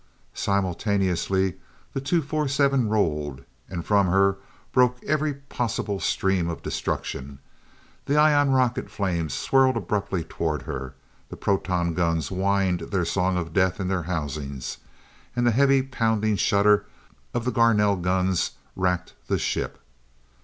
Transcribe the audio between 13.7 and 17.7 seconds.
in their housings, and the heavy pounding shudder of the